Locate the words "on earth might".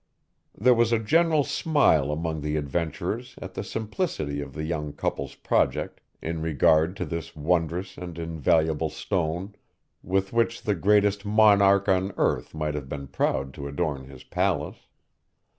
11.87-12.73